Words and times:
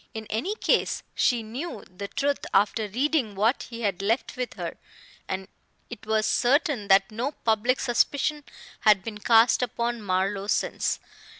In 0.15 0.25
any 0.31 0.55
case, 0.55 1.03
she 1.13 1.43
knew 1.43 1.83
the 1.87 2.07
truth 2.07 2.39
after 2.55 2.87
reading 2.87 3.35
what 3.35 3.67
he 3.69 3.81
had 3.81 4.01
left 4.01 4.35
with 4.35 4.55
her; 4.55 4.77
and 5.27 5.47
it 5.91 6.07
was 6.07 6.25
certain 6.25 6.87
that 6.87 7.11
no 7.11 7.33
public 7.33 7.79
suspicion 7.79 8.43
had 8.79 9.03
been 9.03 9.19
cast 9.19 9.61
upon 9.61 10.01
Marlowe 10.01 10.47
since. 10.47 10.99